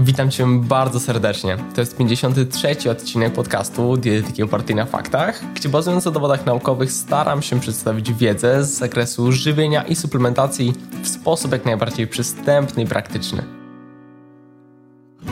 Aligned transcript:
Witam 0.00 0.30
Cię 0.30 0.46
bardzo 0.60 1.00
serdecznie. 1.00 1.56
To 1.74 1.80
jest 1.80 1.96
53. 1.96 2.90
odcinek 2.90 3.32
podcastu 3.32 3.96
Dietetyki 3.96 4.42
opartej 4.42 4.76
na 4.76 4.86
faktach, 4.86 5.40
gdzie 5.54 5.68
bazując 5.68 6.04
na 6.04 6.10
dowodach 6.10 6.46
naukowych 6.46 6.92
staram 6.92 7.42
się 7.42 7.60
przedstawić 7.60 8.12
wiedzę 8.12 8.64
z 8.64 8.68
zakresu 8.68 9.32
żywienia 9.32 9.82
i 9.82 9.96
suplementacji 9.96 10.72
w 11.02 11.08
sposób 11.08 11.52
jak 11.52 11.64
najbardziej 11.64 12.06
przystępny 12.06 12.82
i 12.82 12.86
praktyczny. 12.86 13.42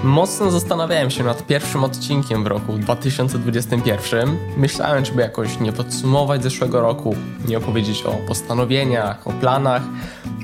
Mocno 0.05 0.51
zastanawiałem 0.51 1.11
się 1.11 1.25
nad 1.25 1.47
pierwszym 1.47 1.85
odcinkiem 1.85 2.45
w 2.45 2.47
roku 2.47 2.73
2021. 2.79 4.37
Myślałem, 4.57 5.05
żeby 5.05 5.23
jakoś 5.23 5.61
nie 5.61 5.73
podsumować 5.73 6.43
zeszłego 6.43 6.81
roku, 6.81 7.17
nie 7.49 7.59
opowiedzieć 7.59 8.03
o 8.03 8.13
postanowieniach, 8.13 9.27
o 9.27 9.33
planach, 9.33 9.83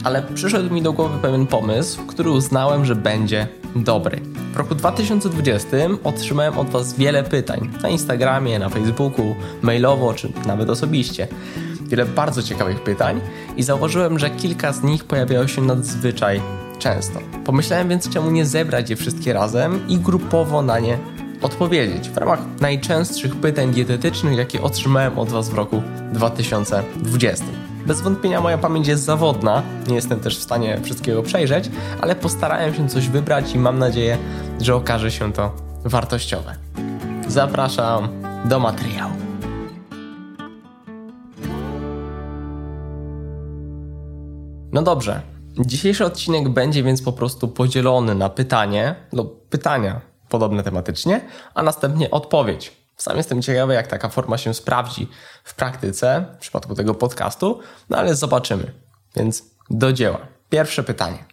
ale 0.05 0.23
przyszedł 0.23 0.75
mi 0.75 0.83
do 0.83 0.93
głowy 0.93 1.19
pewien 1.23 1.47
pomysł, 1.47 2.07
który 2.07 2.31
uznałem, 2.31 2.85
że 2.85 2.95
będzie 2.95 3.62
dobry. 3.77 4.21
W 4.53 4.57
roku 4.57 4.75
2020 4.75 5.69
otrzymałem 6.05 6.59
od 6.59 6.69
Was 6.69 6.95
wiele 6.95 7.23
pytań 7.23 7.71
na 7.83 7.89
Instagramie, 7.89 8.59
na 8.59 8.69
Facebooku, 8.69 9.35
mailowo 9.63 10.15
czy 10.15 10.33
nawet 10.47 10.71
osobiście. 10.71 11.29
Wiele 11.83 12.07
bardzo 12.07 12.43
ciekawych 12.43 12.81
pytań 12.81 13.21
i 13.57 13.63
zauważyłem, 13.63 14.19
że 14.19 14.31
kilka 14.31 14.73
z 14.73 14.83
nich 14.83 15.05
pojawiało 15.05 15.47
się 15.47 15.63
nadzwyczaj 15.63 16.41
często. 16.79 17.21
Pomyślałem 17.45 17.89
więc, 17.89 18.09
czemu 18.09 18.31
nie 18.31 18.47
zebrać 18.47 18.91
je 18.91 18.97
wszystkie 18.97 19.33
razem 19.33 19.89
i 19.89 19.99
grupowo 19.99 20.63
na 20.63 20.79
nie 20.79 20.99
odpowiedzieć 21.43 22.11
w 22.11 22.17
ramach 22.17 22.41
najczęstszych 22.61 23.37
pytań 23.37 23.73
dietetycznych, 23.73 24.39
jakie 24.39 24.63
otrzymałem 24.63 25.19
od 25.19 25.29
Was 25.29 25.51
w 25.51 25.55
roku 25.55 25.83
2020. 26.13 27.62
Bez 27.87 28.01
wątpienia 28.01 28.41
moja 28.41 28.59
pamięć 28.59 28.89
jest 28.89 29.05
zawodna, 29.05 29.63
nie 29.89 29.95
jestem 29.95 30.21
też 30.21 30.39
w 30.39 30.43
stanie 30.43 30.81
wszystkiego 30.83 31.23
przejrzeć, 31.23 31.71
ale 32.01 32.15
postarałem 32.15 32.75
się 32.75 32.89
coś 32.89 33.09
wybrać 33.09 33.55
i 33.55 33.59
mam 33.59 33.79
nadzieję, 33.79 34.19
że 34.61 34.75
okaże 34.75 35.11
się 35.11 35.33
to 35.33 35.53
wartościowe. 35.85 36.55
Zapraszam 37.29 38.09
do 38.45 38.59
materiału. 38.59 39.13
No 44.73 44.83
dobrze, 44.83 45.23
dzisiejszy 45.59 46.05
odcinek 46.05 46.49
będzie 46.49 46.83
więc 46.83 47.03
po 47.03 47.13
prostu 47.13 47.49
podzielony 47.49 48.15
na 48.15 48.29
pytanie 48.29 48.95
lub 49.13 49.49
pytania 49.49 50.01
podobne 50.29 50.63
tematycznie, 50.63 51.21
a 51.55 51.63
następnie 51.63 52.11
odpowiedź 52.11 52.82
sam 52.97 53.17
jestem 53.17 53.43
ciekawy, 53.43 53.75
jak 53.75 53.87
taka 53.87 54.09
forma 54.09 54.39
się 54.39 54.55
sprawdzi 54.55 55.09
w 55.45 55.55
praktyce, 55.55 56.25
w 56.37 56.39
przypadku 56.39 56.75
tego 56.75 56.95
podcastu, 56.95 57.61
no 57.91 57.99
ale 57.99 58.15
zobaczymy. 58.15 58.73
Więc 59.17 59.45
do 59.71 59.93
dzieła. 59.93 60.19
Pierwsze 60.51 60.83
pytanie. 60.83 61.25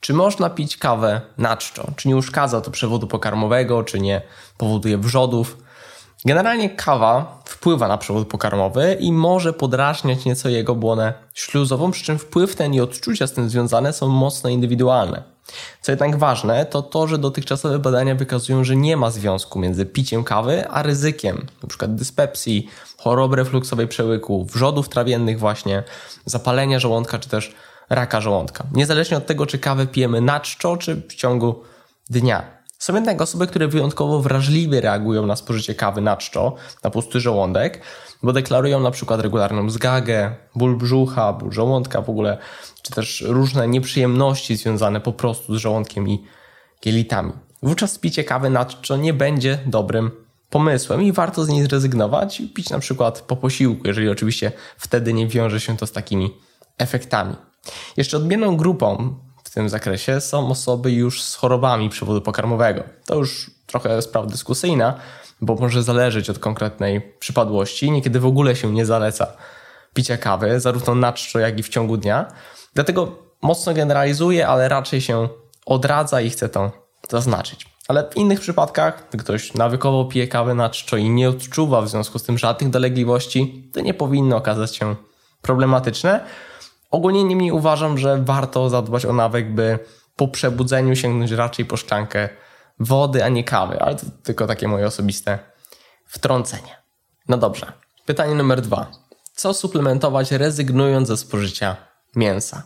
Czy 0.00 0.14
można 0.14 0.50
pić 0.50 0.76
kawę 0.76 1.20
na 1.38 1.56
czczo? 1.56 1.90
Czy 1.96 2.08
nie 2.08 2.16
uszkadza 2.16 2.60
to 2.60 2.70
przewodu 2.70 3.06
pokarmowego, 3.06 3.84
czy 3.84 4.00
nie 4.00 4.22
powoduje 4.56 4.98
wrzodów? 4.98 5.56
Generalnie 6.24 6.70
kawa 6.70 7.42
wpływa 7.44 7.88
na 7.88 7.98
przewód 7.98 8.28
pokarmowy 8.28 8.96
i 9.00 9.12
może 9.12 9.52
podrażniać 9.52 10.24
nieco 10.24 10.48
jego 10.48 10.74
błonę 10.74 11.14
śluzową, 11.34 11.90
przy 11.90 12.04
czym 12.04 12.18
wpływ 12.18 12.56
ten 12.56 12.74
i 12.74 12.80
odczucia 12.80 13.26
z 13.26 13.32
tym 13.32 13.50
związane 13.50 13.92
są 13.92 14.08
mocno 14.08 14.50
indywidualne. 14.50 15.22
Co 15.80 15.92
jednak 15.92 16.16
ważne, 16.16 16.66
to 16.66 16.82
to, 16.82 17.06
że 17.06 17.18
dotychczasowe 17.18 17.78
badania 17.78 18.14
wykazują, 18.14 18.64
że 18.64 18.76
nie 18.76 18.96
ma 18.96 19.10
związku 19.10 19.58
między 19.58 19.86
piciem 19.86 20.24
kawy 20.24 20.68
a 20.68 20.82
ryzykiem 20.82 21.46
np. 21.62 21.88
dyspepsji, 21.88 22.68
choroby 22.98 23.36
refluksowej 23.36 23.88
przełyku, 23.88 24.44
wrzodów 24.44 24.88
trawiennych 24.88 25.38
właśnie, 25.38 25.82
zapalenia 26.24 26.78
żołądka 26.78 27.18
czy 27.18 27.28
też 27.28 27.54
raka 27.90 28.20
żołądka. 28.20 28.64
Niezależnie 28.72 29.16
od 29.16 29.26
tego, 29.26 29.46
czy 29.46 29.58
kawę 29.58 29.86
pijemy 29.86 30.20
na 30.20 30.40
czczo, 30.40 30.76
czy 30.76 30.96
w 31.08 31.14
ciągu 31.14 31.62
dnia. 32.10 32.57
Są 32.78 32.94
jednak 32.94 33.22
osoby, 33.22 33.46
które 33.46 33.68
wyjątkowo 33.68 34.20
wrażliwie 34.20 34.80
reagują 34.80 35.26
na 35.26 35.36
spożycie 35.36 35.74
kawy 35.74 36.00
na 36.00 36.16
czczo, 36.16 36.54
na 36.84 36.90
pusty 36.90 37.20
żołądek, 37.20 37.82
bo 38.22 38.32
deklarują 38.32 38.80
na 38.80 38.90
przykład 38.90 39.20
regularną 39.20 39.70
zgagę, 39.70 40.34
ból 40.54 40.76
brzucha, 40.76 41.32
ból 41.32 41.52
żołądka 41.52 42.02
w 42.02 42.10
ogóle, 42.10 42.38
czy 42.82 42.92
też 42.92 43.24
różne 43.28 43.68
nieprzyjemności 43.68 44.56
związane 44.56 45.00
po 45.00 45.12
prostu 45.12 45.54
z 45.54 45.58
żołądkiem 45.58 46.08
i 46.08 46.24
kielitami. 46.80 47.32
Wówczas 47.62 47.98
picie 47.98 48.24
kawy 48.24 48.50
na 48.50 48.64
czczo 48.64 48.96
nie 48.96 49.12
będzie 49.12 49.58
dobrym 49.66 50.10
pomysłem 50.50 51.02
i 51.02 51.12
warto 51.12 51.44
z 51.44 51.48
niej 51.48 51.62
zrezygnować 51.62 52.40
i 52.40 52.48
pić 52.48 52.70
na 52.70 52.78
przykład 52.78 53.20
po 53.20 53.36
posiłku, 53.36 53.86
jeżeli 53.86 54.08
oczywiście 54.08 54.52
wtedy 54.76 55.12
nie 55.12 55.26
wiąże 55.26 55.60
się 55.60 55.76
to 55.76 55.86
z 55.86 55.92
takimi 55.92 56.34
efektami. 56.78 57.36
Jeszcze 57.96 58.16
odmienną 58.16 58.56
grupą 58.56 59.14
tym 59.58 59.68
zakresie 59.68 60.20
są 60.20 60.50
osoby 60.50 60.92
już 60.92 61.22
z 61.22 61.34
chorobami 61.34 61.90
przewodu 61.90 62.20
pokarmowego. 62.20 62.82
To 63.06 63.14
już 63.14 63.50
trochę 63.66 64.02
sprawa 64.02 64.26
dyskusyjna, 64.26 64.94
bo 65.40 65.54
może 65.54 65.82
zależeć 65.82 66.30
od 66.30 66.38
konkretnej 66.38 67.00
przypadłości. 67.18 67.90
Niekiedy 67.90 68.20
w 68.20 68.26
ogóle 68.26 68.56
się 68.56 68.72
nie 68.72 68.86
zaleca 68.86 69.26
picia 69.94 70.16
kawy, 70.16 70.60
zarówno 70.60 70.94
na 70.94 71.12
czczo, 71.12 71.38
jak 71.38 71.58
i 71.58 71.62
w 71.62 71.68
ciągu 71.68 71.96
dnia. 71.96 72.26
Dlatego 72.74 73.18
mocno 73.42 73.74
generalizuję, 73.74 74.48
ale 74.48 74.68
raczej 74.68 75.00
się 75.00 75.28
odradza 75.66 76.20
i 76.20 76.30
chcę 76.30 76.48
to 76.48 76.72
zaznaczyć. 77.08 77.66
Ale 77.88 78.10
w 78.10 78.16
innych 78.16 78.40
przypadkach, 78.40 79.06
gdy 79.08 79.18
ktoś 79.18 79.54
nawykowo 79.54 80.04
pije 80.04 80.28
kawę 80.28 80.54
na 80.54 80.70
czczo 80.70 80.96
i 80.96 81.10
nie 81.10 81.28
odczuwa 81.28 81.82
w 81.82 81.88
związku 81.88 82.18
z 82.18 82.22
tym 82.22 82.38
żadnych 82.38 82.70
dolegliwości, 82.70 83.70
to 83.74 83.80
nie 83.80 83.94
powinno 83.94 84.36
okazać 84.36 84.76
się 84.76 84.96
problematyczne, 85.42 86.20
Ogólnie 86.90 87.24
niemniej 87.24 87.52
uważam, 87.52 87.98
że 87.98 88.22
warto 88.22 88.70
zadbać 88.70 89.06
o 89.06 89.12
nawyk, 89.12 89.54
by 89.54 89.78
po 90.16 90.28
przebudzeniu 90.28 90.96
sięgnąć 90.96 91.30
raczej 91.30 91.64
po 91.64 91.76
szklankę 91.76 92.28
wody, 92.80 93.24
a 93.24 93.28
nie 93.28 93.44
kawy, 93.44 93.80
ale 93.80 93.96
to 93.96 94.06
tylko 94.22 94.46
takie 94.46 94.68
moje 94.68 94.86
osobiste 94.86 95.38
wtrącenie. 96.06 96.76
No 97.28 97.38
dobrze. 97.38 97.72
Pytanie 98.06 98.34
numer 98.34 98.60
dwa. 98.60 98.90
Co 99.34 99.54
suplementować 99.54 100.30
rezygnując 100.30 101.08
ze 101.08 101.16
spożycia 101.16 101.76
mięsa? 102.16 102.62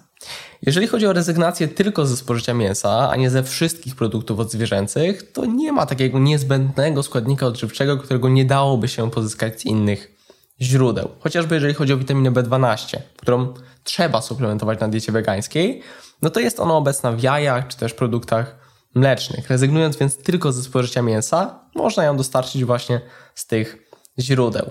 Jeżeli 0.62 0.86
chodzi 0.86 1.06
o 1.06 1.12
rezygnację 1.12 1.68
tylko 1.68 2.06
ze 2.06 2.16
spożycia 2.16 2.54
mięsa, 2.54 3.10
a 3.10 3.16
nie 3.16 3.30
ze 3.30 3.42
wszystkich 3.42 3.96
produktów 3.96 4.40
odzwierzęcych, 4.40 5.32
to 5.32 5.44
nie 5.44 5.72
ma 5.72 5.86
takiego 5.86 6.18
niezbędnego 6.18 7.02
składnika 7.02 7.46
odżywczego, 7.46 7.96
którego 7.96 8.28
nie 8.28 8.44
dałoby 8.44 8.88
się 8.88 9.10
pozyskać 9.10 9.60
z 9.60 9.64
innych 9.64 10.11
źródeł. 10.60 11.08
Chociażby 11.20 11.54
jeżeli 11.54 11.74
chodzi 11.74 11.92
o 11.92 11.96
witaminę 11.96 12.30
B12, 12.30 12.98
którą 13.16 13.54
trzeba 13.84 14.20
suplementować 14.20 14.80
na 14.80 14.88
diecie 14.88 15.12
wegańskiej, 15.12 15.82
no 16.22 16.30
to 16.30 16.40
jest 16.40 16.60
ona 16.60 16.74
obecna 16.74 17.12
w 17.12 17.22
jajach 17.22 17.68
czy 17.68 17.76
też 17.76 17.94
produktach 17.94 18.56
mlecznych. 18.94 19.50
Rezygnując 19.50 19.96
więc 19.96 20.16
tylko 20.16 20.52
ze 20.52 20.62
spożycia 20.62 21.02
mięsa, 21.02 21.60
można 21.74 22.04
ją 22.04 22.16
dostarczyć 22.16 22.64
właśnie 22.64 23.00
z 23.34 23.46
tych 23.46 23.92
źródeł. 24.18 24.70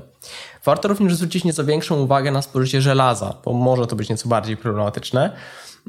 Warto 0.66 0.88
również 0.88 1.16
zwrócić 1.16 1.44
nieco 1.44 1.66
większą 1.66 1.96
uwagę 2.00 2.32
na 2.32 2.42
spożycie 2.42 2.82
żelaza, 2.82 3.38
bo 3.46 3.54
może 3.54 3.88
to 3.88 3.96
być 3.96 4.10
nieco 4.10 4.30
bardziej 4.30 4.58
problematyczne. 4.58 5.36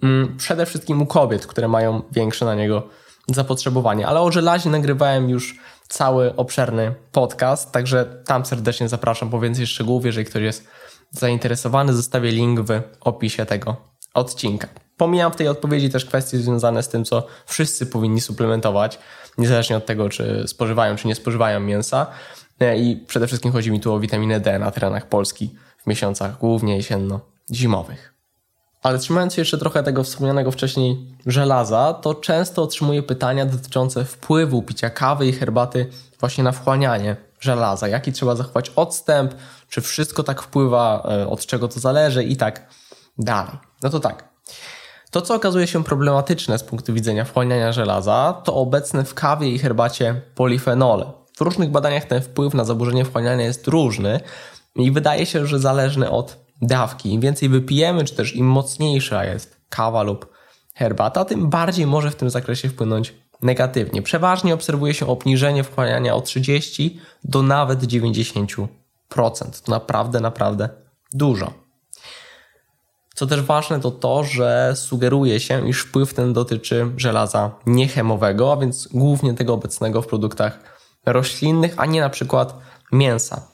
Mm, 0.02 0.36
przede 0.36 0.66
wszystkim 0.66 1.02
u 1.02 1.06
kobiet, 1.06 1.46
które 1.46 1.68
mają 1.68 2.02
większe 2.12 2.44
na 2.44 2.54
niego 2.54 2.88
zapotrzebowanie. 3.28 4.06
Ale 4.06 4.20
o 4.20 4.32
żelazie 4.32 4.70
nagrywałem 4.70 5.30
już 5.30 5.58
cały 5.92 6.36
obszerny 6.36 6.94
podcast, 7.12 7.72
także 7.72 8.22
tam 8.24 8.46
serdecznie 8.46 8.88
zapraszam 8.88 9.30
po 9.30 9.40
więcej 9.40 9.66
szczegółów, 9.66 10.06
jeżeli 10.06 10.26
ktoś 10.26 10.42
jest 10.42 10.68
zainteresowany, 11.10 11.92
zostawię 11.92 12.30
link 12.30 12.60
w 12.60 12.80
opisie 13.00 13.46
tego 13.46 13.76
odcinka. 14.14 14.68
Pomijam 14.96 15.32
w 15.32 15.36
tej 15.36 15.48
odpowiedzi 15.48 15.90
też 15.90 16.04
kwestie 16.04 16.38
związane 16.38 16.82
z 16.82 16.88
tym, 16.88 17.04
co 17.04 17.26
wszyscy 17.46 17.86
powinni 17.86 18.20
suplementować, 18.20 18.98
niezależnie 19.38 19.76
od 19.76 19.86
tego, 19.86 20.08
czy 20.08 20.44
spożywają, 20.46 20.96
czy 20.96 21.08
nie 21.08 21.14
spożywają 21.14 21.60
mięsa. 21.60 22.06
E, 22.60 22.78
I 22.78 22.96
przede 22.96 23.26
wszystkim 23.26 23.52
chodzi 23.52 23.70
mi 23.70 23.80
tu 23.80 23.94
o 23.94 24.00
witaminę 24.00 24.40
D 24.40 24.58
na 24.58 24.70
terenach 24.70 25.08
Polski 25.08 25.54
w 25.78 25.86
miesiącach 25.86 26.38
głównie 26.38 26.76
jesienno-zimowych. 26.76 28.11
Ale 28.82 28.98
trzymając 28.98 29.34
się 29.34 29.40
jeszcze 29.40 29.58
trochę 29.58 29.82
tego 29.82 30.04
wspomnianego 30.04 30.50
wcześniej 30.50 31.06
żelaza, 31.26 31.94
to 31.94 32.14
często 32.14 32.62
otrzymuję 32.62 33.02
pytania 33.02 33.46
dotyczące 33.46 34.04
wpływu 34.04 34.62
picia 34.62 34.90
kawy 34.90 35.26
i 35.26 35.32
herbaty 35.32 35.86
właśnie 36.20 36.44
na 36.44 36.52
wchłanianie 36.52 37.16
żelaza. 37.40 37.88
Jaki 37.88 38.12
trzeba 38.12 38.36
zachować 38.36 38.72
odstęp, 38.76 39.34
czy 39.68 39.80
wszystko 39.80 40.22
tak 40.22 40.42
wpływa, 40.42 41.08
e, 41.08 41.28
od 41.28 41.46
czego 41.46 41.68
to 41.68 41.80
zależy 41.80 42.24
i 42.24 42.36
tak 42.36 42.66
dalej. 43.18 43.52
No 43.82 43.90
to 43.90 44.00
tak. 44.00 44.32
To, 45.10 45.22
co 45.22 45.34
okazuje 45.34 45.66
się 45.66 45.84
problematyczne 45.84 46.58
z 46.58 46.62
punktu 46.62 46.94
widzenia 46.94 47.24
wchłaniania 47.24 47.72
żelaza, 47.72 48.42
to 48.44 48.54
obecne 48.54 49.04
w 49.04 49.14
kawie 49.14 49.48
i 49.50 49.58
herbacie 49.58 50.20
polifenole. 50.34 51.12
W 51.36 51.40
różnych 51.40 51.70
badaniach 51.70 52.04
ten 52.04 52.22
wpływ 52.22 52.54
na 52.54 52.64
zaburzenie 52.64 53.04
wchłaniania 53.04 53.44
jest 53.44 53.68
różny 53.68 54.20
i 54.76 54.90
wydaje 54.90 55.26
się, 55.26 55.46
że 55.46 55.58
zależny 55.58 56.10
od 56.10 56.36
dawki. 56.62 57.12
Im 57.12 57.20
więcej 57.20 57.48
wypijemy, 57.48 58.04
czy 58.04 58.14
też 58.14 58.36
im 58.36 58.46
mocniejsza 58.46 59.24
jest 59.24 59.56
kawa 59.68 60.02
lub 60.02 60.32
herbata, 60.74 61.24
tym 61.24 61.50
bardziej 61.50 61.86
może 61.86 62.10
w 62.10 62.16
tym 62.16 62.30
zakresie 62.30 62.68
wpłynąć 62.68 63.14
negatywnie. 63.42 64.02
Przeważnie 64.02 64.54
obserwuje 64.54 64.94
się 64.94 65.06
obniżenie 65.06 65.64
wchłaniania 65.64 66.14
o 66.14 66.20
30 66.20 67.00
do 67.24 67.42
nawet 67.42 67.80
90%. 67.80 68.66
To 69.08 69.70
naprawdę, 69.70 70.20
naprawdę 70.20 70.68
dużo. 71.12 71.52
Co 73.14 73.26
też 73.26 73.42
ważne 73.42 73.80
to 73.80 73.90
to, 73.90 74.24
że 74.24 74.72
sugeruje 74.76 75.40
się, 75.40 75.68
iż 75.68 75.80
wpływ 75.80 76.14
ten 76.14 76.32
dotyczy 76.32 76.86
żelaza 76.96 77.50
niechemowego, 77.66 78.52
a 78.52 78.56
więc 78.56 78.88
głównie 78.88 79.34
tego 79.34 79.54
obecnego 79.54 80.02
w 80.02 80.06
produktach 80.06 80.58
roślinnych, 81.06 81.74
a 81.76 81.86
nie 81.86 82.00
na 82.00 82.10
przykład 82.10 82.54
mięsa. 82.92 83.48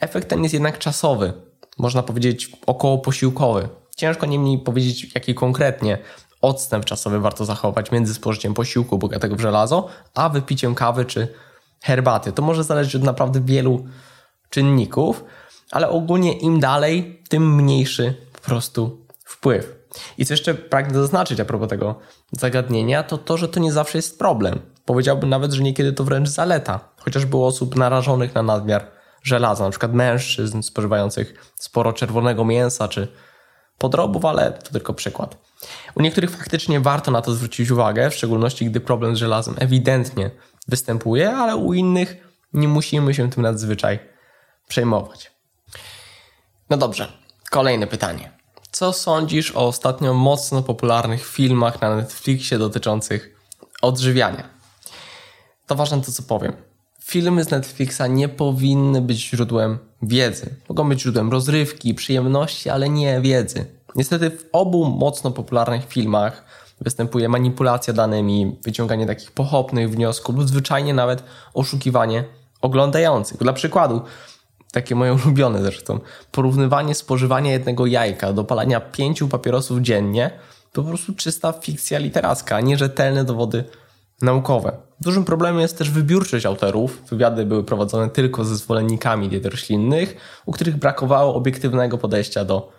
Efekt 0.00 0.28
ten 0.28 0.42
jest 0.42 0.54
jednak 0.54 0.78
czasowy, 0.78 1.32
można 1.78 2.02
powiedzieć 2.02 2.52
około 2.66 2.98
posiłkowy. 2.98 3.68
Ciężko 3.96 4.26
niemniej 4.26 4.58
powiedzieć, 4.58 5.14
jaki 5.14 5.34
konkretnie 5.34 5.98
odstęp 6.40 6.84
czasowy 6.84 7.20
warto 7.20 7.44
zachować 7.44 7.90
między 7.90 8.14
spożyciem 8.14 8.54
posiłku 8.54 8.98
bogatego 8.98 9.36
w 9.36 9.40
żelazo, 9.40 9.88
a 10.14 10.28
wypiciem 10.28 10.74
kawy 10.74 11.04
czy 11.04 11.28
herbaty. 11.80 12.32
To 12.32 12.42
może 12.42 12.64
zależeć 12.64 12.96
od 12.96 13.02
naprawdę 13.02 13.40
wielu 13.40 13.84
czynników, 14.50 15.24
ale 15.70 15.88
ogólnie 15.88 16.32
im 16.32 16.60
dalej, 16.60 17.22
tym 17.28 17.54
mniejszy 17.54 18.14
po 18.32 18.40
prostu 18.40 19.06
wpływ. 19.24 19.76
I 20.18 20.26
co 20.26 20.34
jeszcze 20.34 20.54
pragnę 20.54 20.98
zaznaczyć 20.98 21.40
a 21.40 21.44
propos 21.44 21.68
tego 21.68 21.94
zagadnienia, 22.32 23.02
to 23.02 23.18
to, 23.18 23.36
że 23.36 23.48
to 23.48 23.60
nie 23.60 23.72
zawsze 23.72 23.98
jest 23.98 24.18
problem. 24.18 24.60
Powiedziałbym 24.84 25.30
nawet, 25.30 25.52
że 25.52 25.62
niekiedy 25.62 25.92
to 25.92 26.04
wręcz 26.04 26.28
zaleta. 26.28 26.80
Chociaż 26.96 27.26
było 27.26 27.46
osób 27.46 27.76
narażonych 27.76 28.34
na 28.34 28.42
nadmiar 28.42 29.01
żelaza, 29.22 29.64
na 29.64 29.70
przykład 29.70 29.92
mężczyzn 29.94 30.62
spożywających 30.62 31.52
sporo 31.54 31.92
czerwonego 31.92 32.44
mięsa 32.44 32.88
czy 32.88 33.08
podrobów, 33.78 34.24
ale 34.24 34.52
to 34.52 34.72
tylko 34.72 34.94
przykład. 34.94 35.36
U 35.94 36.02
niektórych 36.02 36.30
faktycznie 36.30 36.80
warto 36.80 37.10
na 37.10 37.22
to 37.22 37.32
zwrócić 37.32 37.70
uwagę, 37.70 38.10
w 38.10 38.14
szczególności 38.14 38.66
gdy 38.66 38.80
problem 38.80 39.16
z 39.16 39.18
żelazem 39.18 39.54
ewidentnie 39.58 40.30
występuje, 40.68 41.30
ale 41.30 41.56
u 41.56 41.74
innych 41.74 42.16
nie 42.52 42.68
musimy 42.68 43.14
się 43.14 43.30
tym 43.30 43.42
nadzwyczaj 43.42 43.98
przejmować. 44.68 45.30
No 46.70 46.76
dobrze, 46.76 47.12
kolejne 47.50 47.86
pytanie. 47.86 48.32
Co 48.70 48.92
sądzisz 48.92 49.50
o 49.50 49.66
ostatnio 49.66 50.14
mocno 50.14 50.62
popularnych 50.62 51.26
filmach 51.26 51.80
na 51.80 51.96
Netflixie 51.96 52.58
dotyczących 52.58 53.36
odżywiania? 53.82 54.48
To 55.66 55.74
ważne 55.74 56.00
to, 56.00 56.12
co 56.12 56.22
powiem. 56.22 56.71
Filmy 57.04 57.44
z 57.44 57.50
Netflixa 57.50 58.02
nie 58.08 58.28
powinny 58.28 59.00
być 59.00 59.30
źródłem 59.30 59.78
wiedzy. 60.02 60.54
Mogą 60.68 60.88
być 60.88 61.02
źródłem 61.02 61.30
rozrywki, 61.30 61.94
przyjemności, 61.94 62.70
ale 62.70 62.88
nie 62.88 63.20
wiedzy. 63.20 63.64
Niestety 63.96 64.30
w 64.30 64.44
obu 64.52 64.84
mocno 64.84 65.30
popularnych 65.30 65.88
filmach 65.88 66.44
występuje 66.80 67.28
manipulacja 67.28 67.92
danymi, 67.92 68.56
wyciąganie 68.64 69.06
takich 69.06 69.30
pochopnych 69.30 69.90
wniosków 69.90 70.36
lub 70.36 70.48
zwyczajnie 70.48 70.94
nawet 70.94 71.22
oszukiwanie 71.54 72.24
oglądających. 72.60 73.38
Dla 73.38 73.52
przykładu, 73.52 74.00
takie 74.72 74.94
moje 74.94 75.14
ulubione 75.24 75.62
zresztą, 75.62 76.00
porównywanie 76.32 76.94
spożywania 76.94 77.52
jednego 77.52 77.86
jajka 77.86 78.32
do 78.32 78.44
palania 78.44 78.80
pięciu 78.80 79.28
papierosów 79.28 79.80
dziennie 79.80 80.30
to 80.72 80.82
po 80.82 80.88
prostu 80.88 81.14
czysta 81.14 81.52
fikcja 81.52 81.98
literacka, 81.98 82.56
a 82.56 82.60
nie 82.60 82.76
rzetelne 82.76 83.24
dowody 83.24 83.64
naukowe. 84.22 84.76
Dużym 85.02 85.24
problemem 85.24 85.60
jest 85.60 85.78
też 85.78 85.90
wybiórczość 85.90 86.46
autorów. 86.46 87.02
Wywiady 87.10 87.46
były 87.46 87.64
prowadzone 87.64 88.08
tylko 88.08 88.44
ze 88.44 88.56
zwolennikami 88.56 89.28
diet 89.28 89.46
roślinnych, 89.46 90.16
u 90.46 90.52
których 90.52 90.76
brakowało 90.76 91.34
obiektywnego 91.34 91.98
podejścia 91.98 92.44
do 92.44 92.72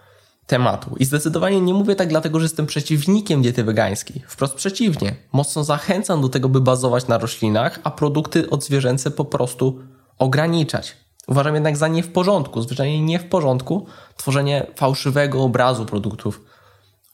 tematu. 0.47 0.95
I 0.99 1.05
zdecydowanie 1.05 1.61
nie 1.61 1.73
mówię 1.73 1.95
tak 1.95 2.07
dlatego, 2.07 2.39
że 2.39 2.45
jestem 2.45 2.65
przeciwnikiem 2.65 3.41
diety 3.41 3.63
wegańskiej. 3.63 4.23
Wprost 4.27 4.55
przeciwnie. 4.55 5.15
Mocno 5.33 5.63
zachęcam 5.63 6.21
do 6.21 6.29
tego, 6.29 6.49
by 6.49 6.61
bazować 6.61 7.07
na 7.07 7.17
roślinach, 7.17 7.79
a 7.83 7.91
produkty 7.91 8.49
odzwierzęce 8.49 9.11
po 9.11 9.25
prostu 9.25 9.79
ograniczać. 10.19 10.97
Uważam 11.27 11.53
jednak 11.53 11.77
za 11.77 11.87
nie 11.87 12.03
w 12.03 12.11
porządku, 12.11 12.61
zwyczajnie 12.61 13.01
nie 13.01 13.19
w 13.19 13.29
porządku, 13.29 13.85
tworzenie 14.17 14.67
fałszywego 14.75 15.43
obrazu 15.43 15.85
produktów 15.85 16.41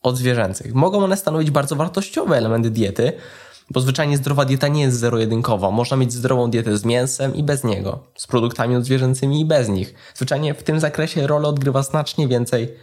odzwierzęcych. 0.02 0.74
Mogą 0.74 1.04
one 1.04 1.18
stanowić 1.18 1.52
bardzo 1.52 1.76
wartościowe 1.76 2.38
elementy 2.38 2.70
diety, 2.70 3.14
bo 3.70 3.80
zwyczajnie 3.80 4.18
zdrowa 4.18 4.46
dieta 4.46 4.68
nie 4.68 4.82
jest 4.82 5.00
zero-jedynkowa. 5.00 5.72
Można 5.72 5.98
mieć 5.98 6.14
zdrową 6.14 6.52
dietę 6.52 6.78
z 6.78 6.86
mięsem 6.86 7.36
i 7.36 7.44
bez 7.44 7.64
niego, 7.64 8.04
z 8.16 8.28
produktami 8.28 8.76
odzwierzęcymi 8.76 9.42
i 9.42 9.46
bez 9.46 9.70
nich. 9.70 9.94
Zwyczajnie 10.16 10.54
w 10.54 10.64
tym 10.64 10.80
zakresie 10.80 11.28
rolę 11.28 11.48
odgrywa 11.48 11.84
znacznie 11.84 12.28
więcej 12.28 12.74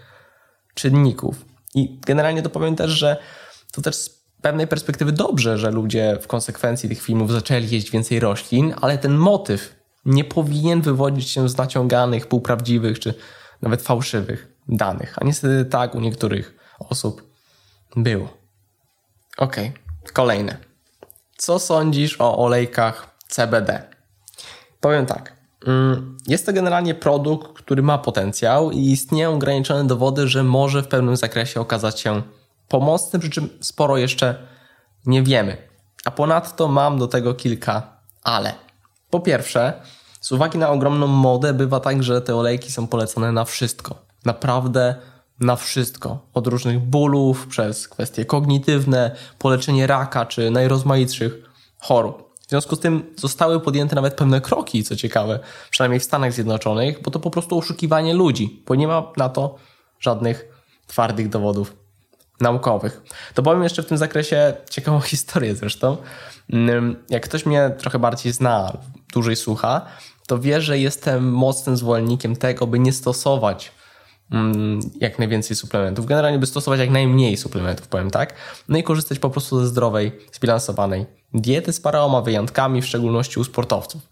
czynników. 0.74 1.44
I 1.74 2.00
generalnie 2.06 2.42
to 2.42 2.50
powiem 2.50 2.76
też, 2.76 2.90
że 2.90 3.16
to 3.72 3.82
też 3.82 3.96
z 3.96 4.10
pewnej 4.42 4.66
perspektywy 4.66 5.12
dobrze, 5.12 5.58
że 5.58 5.70
ludzie 5.70 6.18
w 6.22 6.26
konsekwencji 6.26 6.88
tych 6.88 7.02
filmów 7.02 7.32
zaczęli 7.32 7.70
jeść 7.70 7.90
więcej 7.90 8.20
roślin, 8.20 8.74
ale 8.80 8.98
ten 8.98 9.14
motyw 9.14 9.76
nie 10.04 10.24
powinien 10.24 10.82
wywodzić 10.82 11.30
się 11.30 11.48
z 11.48 11.56
naciąganych, 11.56 12.26
półprawdziwych 12.26 12.98
czy 12.98 13.14
nawet 13.62 13.82
fałszywych 13.82 14.52
danych. 14.68 15.14
A 15.20 15.24
niestety 15.24 15.64
tak 15.70 15.94
u 15.94 16.00
niektórych 16.00 16.56
osób 16.78 17.22
było. 17.96 18.36
Ok, 19.38 19.56
kolejne. 20.12 20.56
Co 21.36 21.58
sądzisz 21.58 22.20
o 22.20 22.38
olejkach 22.38 23.16
CBD? 23.28 23.82
Powiem 24.80 25.06
tak. 25.06 25.36
Mm, 25.66 26.18
jest 26.26 26.46
to 26.46 26.52
generalnie 26.52 26.94
produkt, 26.94 27.52
który 27.52 27.82
ma 27.82 27.98
potencjał 27.98 28.70
i 28.70 28.78
istnieją 28.78 29.34
ograniczone 29.34 29.86
dowody, 29.86 30.28
że 30.28 30.44
może 30.44 30.82
w 30.82 30.88
pewnym 30.88 31.16
zakresie 31.16 31.60
okazać 31.60 32.00
się 32.00 32.22
pomocny, 32.68 33.18
przy 33.18 33.30
czym 33.30 33.48
sporo 33.60 33.96
jeszcze 33.96 34.46
nie 35.06 35.22
wiemy. 35.22 35.56
A 36.04 36.10
ponadto 36.10 36.68
mam 36.68 36.98
do 36.98 37.08
tego 37.08 37.34
kilka 37.34 37.96
ale. 38.22 38.54
Po 39.10 39.20
pierwsze, 39.20 39.72
z 40.20 40.32
uwagi 40.32 40.58
na 40.58 40.70
ogromną 40.70 41.06
modę 41.06 41.54
bywa 41.54 41.80
tak, 41.80 42.02
że 42.02 42.20
te 42.20 42.36
olejki 42.36 42.72
są 42.72 42.86
polecone 42.86 43.32
na 43.32 43.44
wszystko. 43.44 43.94
Naprawdę 44.24 44.94
na 45.40 45.56
wszystko. 45.56 46.18
Od 46.34 46.46
różnych 46.46 46.80
bólów, 46.80 47.46
przez 47.46 47.88
kwestie 47.88 48.24
kognitywne, 48.24 49.16
poleczenie 49.38 49.86
raka 49.86 50.26
czy 50.26 50.50
najrozmaitszych 50.50 51.50
chorób. 51.78 52.26
W 52.46 52.48
związku 52.50 52.76
z 52.76 52.80
tym 52.80 53.14
zostały 53.16 53.60
podjęte 53.60 53.94
nawet 53.94 54.14
pewne 54.14 54.40
kroki, 54.40 54.84
co 54.84 54.96
ciekawe, 54.96 55.40
przynajmniej 55.70 56.00
w 56.00 56.04
Stanach 56.04 56.32
Zjednoczonych, 56.32 57.02
bo 57.02 57.10
to 57.10 57.20
po 57.20 57.30
prostu 57.30 57.58
oszukiwanie 57.58 58.14
ludzi, 58.14 58.62
bo 58.66 58.74
nie 58.74 58.88
ma 58.88 59.12
na 59.16 59.28
to 59.28 59.56
żadnych 60.00 60.48
twardych 60.86 61.28
dowodów 61.28 61.76
naukowych. 62.40 63.02
To 63.34 63.42
powiem 63.42 63.62
jeszcze 63.62 63.82
w 63.82 63.86
tym 63.86 63.98
zakresie 63.98 64.54
ciekawą 64.70 65.00
historię 65.12 65.54
zresztą. 65.54 65.96
Mm, 66.52 67.04
jak 67.10 67.24
ktoś 67.24 67.46
mnie 67.46 67.70
trochę 67.78 67.98
bardziej 67.98 68.32
zna, 68.32 68.72
dłużej 69.12 69.36
słucha, 69.36 69.86
to 70.26 70.38
wie, 70.38 70.60
że 70.60 70.78
jestem 70.78 71.32
mocnym 71.32 71.76
zwolennikiem 71.76 72.36
tego, 72.36 72.66
by 72.66 72.78
nie 72.78 72.92
stosować 72.92 73.72
jak 75.00 75.18
najwięcej 75.18 75.56
suplementów. 75.56 76.06
Generalnie 76.06 76.38
by 76.38 76.46
stosować 76.46 76.80
jak 76.80 76.90
najmniej 76.90 77.36
suplementów, 77.36 77.88
powiem 77.88 78.10
tak. 78.10 78.34
No 78.68 78.78
i 78.78 78.82
korzystać 78.82 79.18
po 79.18 79.30
prostu 79.30 79.60
ze 79.60 79.66
zdrowej, 79.66 80.12
zbilansowanej 80.32 81.06
diety 81.34 81.72
z 81.72 81.80
paroma 81.80 82.20
wyjątkami, 82.20 82.82
w 82.82 82.86
szczególności 82.86 83.40
u 83.40 83.44
sportowców. 83.44 84.08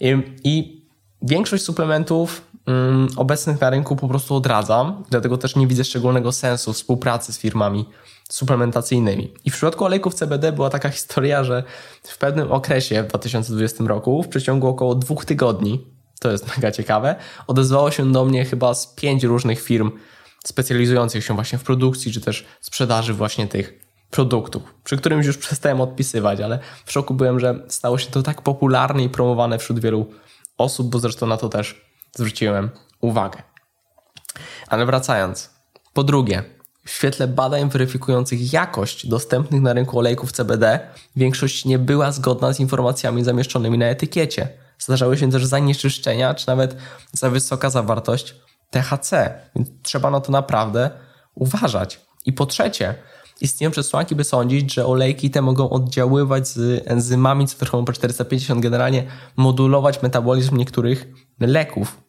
I, 0.00 0.22
i 0.44 0.84
większość 1.22 1.64
suplementów 1.64 2.42
um, 2.66 3.08
obecnych 3.16 3.60
na 3.60 3.70
rynku 3.70 3.96
po 3.96 4.08
prostu 4.08 4.34
odradzam, 4.34 5.04
dlatego 5.10 5.38
też 5.38 5.56
nie 5.56 5.66
widzę 5.66 5.84
szczególnego 5.84 6.32
sensu 6.32 6.72
współpracy 6.72 7.32
z 7.32 7.38
firmami 7.38 7.88
suplementacyjnymi. 8.28 9.34
I 9.44 9.50
w 9.50 9.54
przypadku 9.54 9.84
olejków 9.84 10.14
CBD 10.14 10.52
była 10.52 10.70
taka 10.70 10.88
historia, 10.98 11.44
że 11.44 11.62
w 12.02 12.18
pewnym 12.18 12.52
okresie 12.52 13.02
w 13.02 13.06
2020 13.06 13.84
roku, 13.84 14.22
w 14.22 14.28
przeciągu 14.28 14.68
około 14.68 14.94
dwóch 14.94 15.24
tygodni, 15.24 15.95
to 16.26 16.32
jest 16.32 16.48
mega 16.56 16.72
ciekawe, 16.72 17.16
odezwało 17.46 17.90
się 17.90 18.12
do 18.12 18.24
mnie 18.24 18.44
chyba 18.44 18.74
z 18.74 18.86
pięć 18.86 19.24
różnych 19.24 19.62
firm 19.62 19.90
specjalizujących 20.44 21.24
się 21.24 21.34
właśnie 21.34 21.58
w 21.58 21.62
produkcji 21.62 22.12
czy 22.12 22.20
też 22.20 22.46
sprzedaży 22.60 23.14
właśnie 23.14 23.46
tych 23.46 23.86
produktów, 24.10 24.62
przy 24.84 24.96
którym 24.96 25.22
już 25.22 25.38
przestałem 25.38 25.80
odpisywać, 25.80 26.40
ale 26.40 26.58
w 26.84 26.92
szoku 26.92 27.14
byłem, 27.14 27.40
że 27.40 27.64
stało 27.68 27.98
się 27.98 28.10
to 28.10 28.22
tak 28.22 28.42
popularne 28.42 29.04
i 29.04 29.08
promowane 29.08 29.58
wśród 29.58 29.80
wielu 29.80 30.06
osób, 30.58 30.90
bo 30.90 30.98
zresztą 30.98 31.26
na 31.26 31.36
to 31.36 31.48
też 31.48 31.86
zwróciłem 32.16 32.70
uwagę. 33.00 33.42
Ale 34.68 34.86
wracając. 34.86 35.50
Po 35.92 36.04
drugie, 36.04 36.42
w 36.84 36.90
świetle 36.90 37.28
badań 37.28 37.70
weryfikujących 37.70 38.52
jakość 38.52 39.06
dostępnych 39.06 39.62
na 39.62 39.72
rynku 39.72 39.98
olejków 39.98 40.32
CBD, 40.32 40.80
większość 41.16 41.64
nie 41.64 41.78
była 41.78 42.12
zgodna 42.12 42.52
z 42.52 42.60
informacjami 42.60 43.24
zamieszczonymi 43.24 43.78
na 43.78 43.86
etykiecie. 43.86 44.65
Zdarzały 44.78 45.18
się 45.18 45.30
też 45.30 45.46
zanieczyszczenia, 45.46 46.34
czy 46.34 46.46
nawet 46.48 46.76
za 47.12 47.30
wysoka 47.30 47.70
zawartość 47.70 48.34
THC, 48.70 49.40
więc 49.56 49.68
trzeba 49.82 50.10
na 50.10 50.20
to 50.20 50.32
naprawdę 50.32 50.90
uważać. 51.34 52.00
I 52.26 52.32
po 52.32 52.46
trzecie, 52.46 52.94
istnieją 53.40 53.70
przesłanki, 53.70 54.14
by 54.14 54.24
sądzić, 54.24 54.74
że 54.74 54.86
olejki 54.86 55.30
te 55.30 55.42
mogą 55.42 55.70
oddziaływać 55.70 56.48
z 56.48 56.82
enzymami 56.86 57.46
cytochromu 57.46 57.84
P450, 57.84 58.60
generalnie 58.60 59.06
modulować 59.36 60.02
metabolizm 60.02 60.56
niektórych 60.56 61.08
leków. 61.40 62.00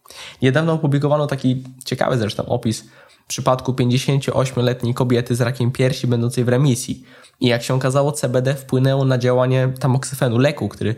Niedawno 0.41 0.74
opublikowano 0.74 1.27
taki 1.27 1.63
ciekawy 1.86 2.17
zresztą 2.17 2.45
opis 2.45 2.83
w 3.24 3.27
przypadku 3.27 3.74
58-letniej 3.74 4.93
kobiety 4.93 5.36
z 5.36 5.41
rakiem 5.41 5.71
piersi 5.71 6.07
będącej 6.07 6.43
w 6.43 6.50
remisji. 6.50 7.03
I 7.39 7.47
jak 7.47 7.63
się 7.63 7.74
okazało, 7.74 8.12
CBD 8.12 8.55
wpłynęło 8.55 9.05
na 9.05 9.17
działanie 9.17 9.74
tamoksyfenu, 9.79 10.38
leku, 10.38 10.69
który 10.69 10.95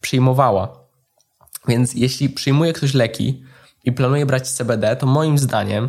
przyjmowała. 0.00 0.79
Więc 1.68 1.94
jeśli 1.94 2.30
przyjmuje 2.30 2.72
ktoś 2.72 2.94
leki 2.94 3.44
i 3.84 3.92
planuje 3.92 4.26
brać 4.26 4.50
CBD, 4.50 4.96
to 4.96 5.06
moim 5.06 5.38
zdaniem 5.38 5.88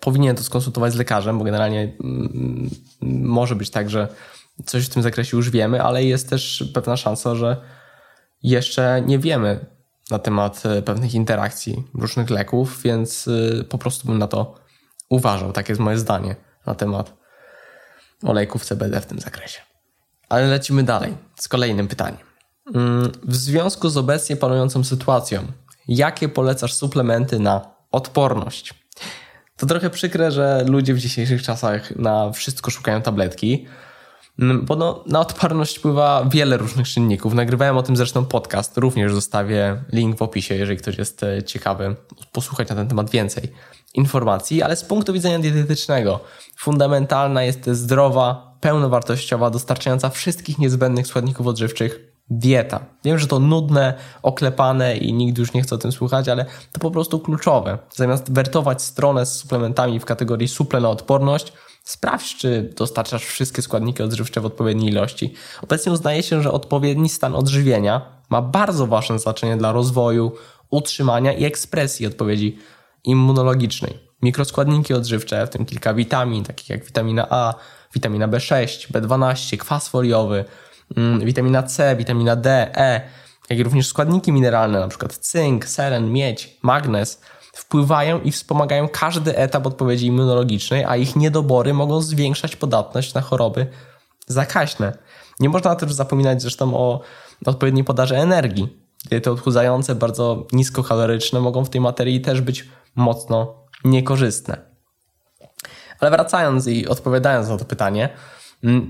powinien 0.00 0.36
to 0.36 0.42
skonsultować 0.42 0.92
z 0.92 0.96
lekarzem, 0.96 1.38
bo 1.38 1.44
generalnie 1.44 1.92
mm, 2.04 2.70
może 3.02 3.56
być 3.56 3.70
tak, 3.70 3.90
że 3.90 4.08
coś 4.66 4.86
w 4.86 4.88
tym 4.88 5.02
zakresie 5.02 5.36
już 5.36 5.50
wiemy, 5.50 5.82
ale 5.82 6.04
jest 6.04 6.30
też 6.30 6.64
pewna 6.74 6.96
szansa, 6.96 7.34
że 7.34 7.56
jeszcze 8.42 9.02
nie 9.06 9.18
wiemy 9.18 9.66
na 10.10 10.18
temat 10.18 10.66
e, 10.66 10.82
pewnych 10.82 11.14
interakcji 11.14 11.84
różnych 11.94 12.30
leków, 12.30 12.82
więc 12.82 13.28
e, 13.28 13.64
po 13.64 13.78
prostu 13.78 14.08
bym 14.08 14.18
na 14.18 14.26
to 14.26 14.54
uważał. 15.08 15.52
Tak 15.52 15.68
jest 15.68 15.80
moje 15.80 15.98
zdanie 15.98 16.36
na 16.66 16.74
temat 16.74 17.16
olejków 18.22 18.64
CBD 18.64 19.00
w 19.00 19.06
tym 19.06 19.18
zakresie. 19.18 19.60
Ale 20.28 20.46
lecimy 20.46 20.82
dalej 20.82 21.16
z 21.36 21.48
kolejnym 21.48 21.88
pytaniem. 21.88 22.29
Mm, 22.74 23.12
w 23.22 23.36
związku 23.36 23.88
z 23.88 23.96
obecnie 23.96 24.36
panującą 24.36 24.84
sytuacją, 24.84 25.42
jakie 25.88 26.28
polecasz 26.28 26.74
suplementy 26.74 27.38
na 27.38 27.60
odporność? 27.92 28.74
To 29.56 29.66
trochę 29.66 29.90
przykre, 29.90 30.30
że 30.30 30.64
ludzie 30.68 30.94
w 30.94 30.98
dzisiejszych 30.98 31.42
czasach 31.42 31.96
na 31.96 32.32
wszystko 32.32 32.70
szukają 32.70 33.02
tabletki, 33.02 33.66
mm, 34.38 34.64
bo 34.66 34.76
no, 34.76 35.04
na 35.06 35.20
odporność 35.20 35.78
wpływa 35.78 36.24
wiele 36.30 36.56
różnych 36.56 36.88
czynników. 36.88 37.34
Nagrywałem 37.34 37.76
o 37.76 37.82
tym 37.82 37.96
zresztą 37.96 38.24
podcast, 38.24 38.78
również 38.78 39.14
zostawię 39.14 39.82
link 39.92 40.16
w 40.16 40.22
opisie, 40.22 40.54
jeżeli 40.54 40.78
ktoś 40.78 40.98
jest 40.98 41.22
e, 41.22 41.42
ciekawy 41.42 41.96
posłuchać 42.32 42.68
na 42.68 42.76
ten 42.76 42.88
temat 42.88 43.10
więcej 43.10 43.52
informacji, 43.94 44.62
ale 44.62 44.76
z 44.76 44.84
punktu 44.84 45.12
widzenia 45.12 45.38
dietetycznego 45.38 46.20
fundamentalna 46.56 47.42
jest 47.42 47.70
zdrowa, 47.70 48.56
pełnowartościowa, 48.60 49.50
dostarczająca 49.50 50.10
wszystkich 50.10 50.58
niezbędnych 50.58 51.06
składników 51.06 51.46
odżywczych 51.46 52.09
dieta. 52.30 52.80
Wiem, 53.04 53.18
że 53.18 53.26
to 53.26 53.38
nudne, 53.38 53.94
oklepane 54.22 54.96
i 54.96 55.12
nigdy 55.12 55.40
już 55.40 55.52
nie 55.52 55.62
chcę 55.62 55.74
o 55.74 55.78
tym 55.78 55.92
słuchać, 55.92 56.28
ale 56.28 56.46
to 56.72 56.80
po 56.80 56.90
prostu 56.90 57.20
kluczowe. 57.20 57.78
Zamiast 57.94 58.32
wertować 58.32 58.82
stronę 58.82 59.26
z 59.26 59.32
suplementami 59.32 60.00
w 60.00 60.04
kategorii 60.04 60.48
suple 60.48 60.80
na 60.80 60.88
odporność, 60.88 61.52
sprawdź, 61.84 62.36
czy 62.36 62.72
dostarczasz 62.76 63.24
wszystkie 63.24 63.62
składniki 63.62 64.02
odżywcze 64.02 64.40
w 64.40 64.46
odpowiedniej 64.46 64.92
ilości. 64.92 65.34
Obecnie 65.62 65.92
uznaje 65.92 66.22
się, 66.22 66.42
że 66.42 66.52
odpowiedni 66.52 67.08
stan 67.08 67.34
odżywienia 67.34 68.20
ma 68.30 68.42
bardzo 68.42 68.86
ważne 68.86 69.18
znaczenie 69.18 69.56
dla 69.56 69.72
rozwoju, 69.72 70.32
utrzymania 70.70 71.32
i 71.32 71.44
ekspresji 71.44 72.06
odpowiedzi 72.06 72.58
immunologicznej. 73.04 73.98
Mikroskładniki 74.22 74.94
odżywcze, 74.94 75.46
w 75.46 75.50
tym 75.50 75.66
kilka 75.66 75.94
witamin, 75.94 76.44
takich 76.44 76.70
jak 76.70 76.84
witamina 76.84 77.26
A, 77.30 77.54
witamina 77.94 78.28
B6, 78.28 78.92
B12, 78.92 79.56
kwas 79.56 79.88
foliowy, 79.88 80.44
witamina 81.24 81.62
C, 81.62 81.96
witamina 81.96 82.36
D, 82.36 82.70
E, 82.76 83.00
jak 83.50 83.58
i 83.58 83.62
również 83.62 83.86
składniki 83.86 84.32
mineralne, 84.32 84.78
np. 84.78 85.08
cynk, 85.08 85.64
selen, 85.64 86.12
miedź, 86.12 86.58
magnez, 86.62 87.20
wpływają 87.52 88.20
i 88.20 88.32
wspomagają 88.32 88.88
każdy 88.88 89.36
etap 89.36 89.66
odpowiedzi 89.66 90.06
immunologicznej, 90.06 90.84
a 90.84 90.96
ich 90.96 91.16
niedobory 91.16 91.74
mogą 91.74 92.02
zwiększać 92.02 92.56
podatność 92.56 93.14
na 93.14 93.20
choroby 93.20 93.66
zakaźne. 94.26 94.98
Nie 95.40 95.48
można 95.48 95.76
też 95.76 95.92
zapominać 95.92 96.42
zresztą 96.42 96.74
o 96.74 97.00
odpowiedniej 97.46 97.84
podaży 97.84 98.16
energii. 98.16 98.80
Diety 99.10 99.30
odchudzające, 99.30 99.94
bardzo 99.94 100.46
niskokaloryczne 100.52 101.40
mogą 101.40 101.64
w 101.64 101.70
tej 101.70 101.80
materii 101.80 102.20
też 102.20 102.40
być 102.40 102.68
mocno 102.94 103.54
niekorzystne. 103.84 104.56
Ale 106.00 106.10
wracając 106.10 106.66
i 106.66 106.88
odpowiadając 106.88 107.48
na 107.48 107.56
to 107.56 107.64
pytanie, 107.64 108.04
mm, 108.04 108.18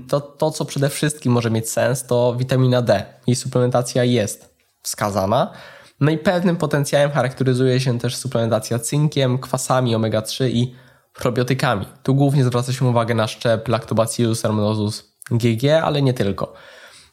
to 0.07 0.21
to, 0.21 0.51
co 0.51 0.65
przede 0.65 0.89
wszystkim 0.89 1.33
może 1.33 1.51
mieć 1.51 1.69
sens, 1.69 2.05
to 2.05 2.35
witamina 2.35 2.81
D. 2.81 3.05
Jej 3.27 3.35
suplementacja 3.35 4.03
jest 4.03 4.55
wskazana. 4.81 5.51
No 5.99 6.11
i 6.11 6.17
pewnym 6.17 6.57
potencjałem 6.57 7.11
charakteryzuje 7.11 7.79
się 7.79 7.99
też 7.99 8.15
suplementacja 8.15 8.79
cynkiem, 8.79 9.37
kwasami 9.39 9.95
omega-3 9.95 10.49
i 10.49 10.75
probiotykami. 11.13 11.85
Tu 12.03 12.15
głównie 12.15 12.43
zwraca 12.43 12.73
się 12.73 12.85
uwagę 12.85 13.15
na 13.15 13.27
szczep 13.27 13.67
Lactobacillus 13.67 14.39
salmonellosus 14.39 15.13
GG, 15.31 15.63
ale 15.83 16.01
nie 16.01 16.13
tylko. 16.13 16.53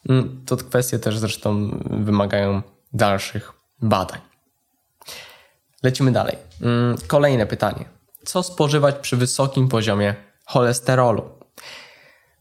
Mm, 0.09 0.45
to 0.47 0.57
kwestie 0.57 0.99
też 0.99 1.19
zresztą 1.19 1.71
wymagają 1.91 2.63
dalszych 2.93 3.53
badań. 3.83 4.21
Lecimy 5.83 6.13
dalej. 6.13 6.37
Mm, 6.63 6.97
kolejne 7.07 7.47
pytanie. 7.47 7.85
Co 8.25 8.43
spożywać 8.43 8.97
przy 8.97 9.17
wysokim 9.17 9.69
poziomie 9.69 10.15
cholesterolu? 10.45 11.38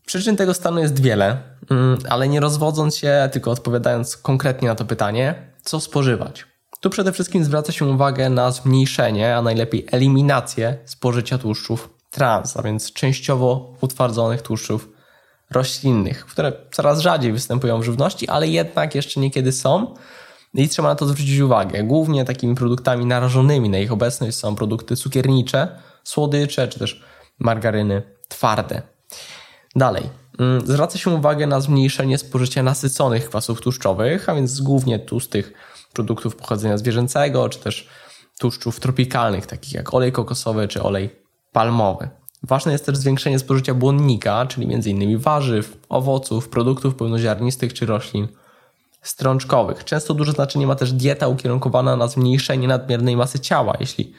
Przyczyn 0.08 0.36
tego 0.36 0.54
stanu 0.54 0.80
jest 0.80 1.02
wiele, 1.02 1.38
mm, 1.72 1.98
ale 2.10 2.28
nie 2.28 2.40
rozwodząc 2.40 2.98
się, 2.98 3.30
tylko 3.32 3.52
odpowiadając 3.52 4.18
konkretnie 4.18 4.68
na 4.68 4.76
to 4.76 4.86
pytanie, 4.86 5.52
co 5.64 5.80
spożywać? 5.80 6.46
Tu 6.82 6.90
przede 6.90 7.12
wszystkim 7.12 7.44
zwraca 7.44 7.72
się 7.72 7.86
uwagę 7.86 8.30
na 8.30 8.52
zmniejszenie, 8.52 9.36
a 9.36 9.42
najlepiej 9.42 9.88
eliminację 9.92 10.78
spożycia 10.86 11.38
tłuszczów 11.38 11.90
trans, 12.12 12.58
a 12.58 12.64
więc 12.64 12.94
częściowo 12.94 13.76
utwardzonych 13.82 14.42
tłuszczów 14.42 14.90
roślinnych, 15.52 16.26
które 16.26 16.54
coraz 16.72 17.00
rzadziej 17.00 17.32
występują 17.32 17.80
w 17.80 17.84
żywności, 17.84 18.28
ale 18.28 18.48
jednak 18.48 18.96
jeszcze 18.96 19.20
niekiedy 19.20 19.52
są 19.52 19.94
i 20.54 20.70
trzeba 20.70 20.88
na 20.88 20.96
to 20.96 21.06
zwrócić 21.06 21.40
uwagę. 21.40 21.84
Głównie 21.84 22.26
takimi 22.26 22.56
produktami 22.56 23.06
narażonymi 23.06 23.70
na 23.70 23.78
ich 23.78 23.92
obecność 23.92 24.38
są 24.38 24.56
produkty 24.56 24.96
cukiernicze, 24.96 25.80
słodycze 26.04 26.68
czy 26.68 26.80
też 26.80 27.04
margaryny 27.40 28.02
twarde. 28.28 28.97
Dalej. 29.78 30.10
Mm, 30.40 30.68
zwraca 30.68 30.98
się 30.98 31.12
uwagę 31.12 31.48
na 31.48 31.62
zmniejszenie 31.62 32.18
spożycia 32.18 32.64
nasyconych 32.64 33.30
kwasów 33.30 33.62
tłuszczowych, 33.62 34.30
a 34.30 34.36
więc 34.36 34.62
głównie 34.62 35.00
tłustych 35.00 35.54
produktów 35.94 36.36
pochodzenia 36.36 36.78
zwierzęcego, 36.78 37.50
czy 37.50 37.60
też 37.60 37.88
tłuszczów 38.40 38.80
tropikalnych, 38.80 39.46
takich 39.46 39.74
jak 39.74 39.94
olej 39.94 40.12
kokosowy 40.12 40.68
czy 40.68 40.84
olej 40.84 41.10
palmowy. 41.52 42.10
Ważne 42.44 42.72
jest 42.72 42.86
też 42.86 42.98
zwiększenie 42.98 43.40
spożycia 43.40 43.74
błonnika, 43.74 44.46
czyli 44.46 44.74
m.in. 44.74 45.18
warzyw, 45.18 45.78
owoców, 45.90 46.50
produktów 46.50 46.96
pełnoziarnistych 46.96 47.74
czy 47.74 47.86
roślin 47.86 48.28
strączkowych. 49.02 49.84
Często 49.84 50.14
duże 50.14 50.32
znaczenie 50.32 50.68
ma 50.68 50.76
też 50.76 50.94
dieta 50.94 51.28
ukierunkowana 51.28 51.96
na 51.96 52.08
zmniejszenie 52.08 52.68
nadmiernej 52.68 53.18
masy 53.18 53.40
ciała, 53.40 53.74
jeśli 53.80 54.14